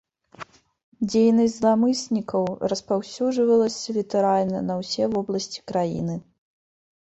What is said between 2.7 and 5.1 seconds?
распаўсюджвалася літаральна на ўсе